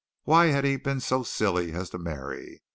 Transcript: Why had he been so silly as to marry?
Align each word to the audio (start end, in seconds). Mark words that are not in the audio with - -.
Why 0.23 0.47
had 0.47 0.65
he 0.65 0.77
been 0.77 0.99
so 0.99 1.21
silly 1.21 1.73
as 1.73 1.91
to 1.91 1.99
marry? 1.99 2.63